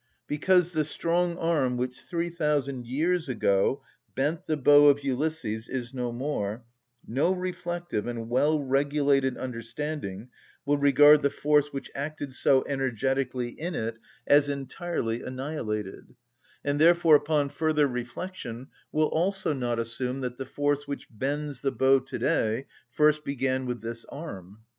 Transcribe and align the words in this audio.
Because 0.25 0.71
the 0.71 0.83
strong 0.83 1.37
arm 1.37 1.77
which, 1.77 2.01
three 2.01 2.29
thousand 2.31 2.87
years 2.87 3.29
ago, 3.29 3.83
bent 4.15 4.47
the 4.47 4.57
bow 4.57 4.87
of 4.87 5.03
Ulysses 5.03 5.67
is 5.67 5.93
no 5.93 6.11
more, 6.11 6.65
no 7.07 7.33
reflective 7.35 8.07
and 8.07 8.27
well‐regulated 8.27 9.37
understanding 9.37 10.29
will 10.65 10.79
regard 10.79 11.21
the 11.21 11.29
force 11.29 11.71
which 11.71 11.91
acted 11.93 12.33
so 12.33 12.65
energetically 12.67 13.49
in 13.49 13.75
it 13.75 13.99
as 14.25 14.49
entirely 14.49 15.21
annihilated, 15.21 16.15
and 16.65 16.81
therefore, 16.81 17.13
upon 17.15 17.49
further 17.49 17.87
reflection, 17.87 18.69
will 18.91 19.05
also 19.09 19.53
not 19.53 19.77
assume 19.77 20.21
that 20.21 20.37
the 20.37 20.47
force 20.47 20.87
which 20.87 21.05
bends 21.11 21.61
the 21.61 21.71
bow 21.71 21.99
to‐day 21.99 22.65
first 22.89 23.23
began 23.23 23.67
with 23.67 23.81
this 23.81 24.03
arm. 24.05 24.61